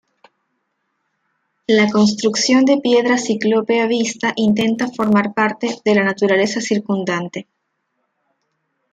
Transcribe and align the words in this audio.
La 1.67 1.87
construcción 1.91 2.65
de 2.65 2.79
piedra 2.79 3.19
ciclópea 3.19 3.85
vista 3.85 4.33
intenta 4.35 4.87
formar 4.87 5.35
parte 5.35 5.79
de 5.85 5.93
la 5.93 6.03
naturaleza 6.03 6.59
circundante. 6.59 7.47